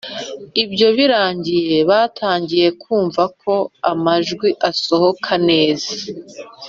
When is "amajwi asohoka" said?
3.91-5.31